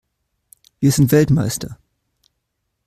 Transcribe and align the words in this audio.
Wir 0.79 0.89
sind 0.91 1.11
Weltmeister! 1.11 1.77